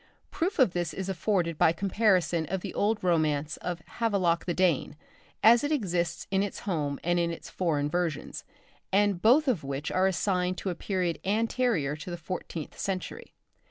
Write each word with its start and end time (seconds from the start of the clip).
Proof 0.31 0.57
of 0.57 0.73
this 0.73 0.95
is 0.95 1.09
afforded 1.09 1.59
by 1.59 1.73
comparison 1.73 2.47
of 2.47 2.61
the 2.61 2.73
old 2.73 2.97
romance 3.03 3.57
of 3.57 3.81
'Havelok 3.85 4.45
the 4.45 4.53
Dane' 4.55 4.95
as 5.43 5.63
it 5.63 5.71
exists 5.71 6.25
in 6.31 6.41
its 6.41 6.61
home 6.61 6.99
and 7.03 7.19
in 7.19 7.29
its 7.29 7.51
foreign 7.51 7.87
versions, 7.87 8.43
and 8.91 9.21
both 9.21 9.47
of 9.47 9.63
which 9.63 9.91
are 9.91 10.07
assigned 10.07 10.57
to 10.57 10.71
a 10.71 10.73
period 10.73 11.19
anterior 11.23 11.95
to 11.97 12.09
the 12.09 12.17
fourteenth 12.17 12.79
century. 12.79 13.35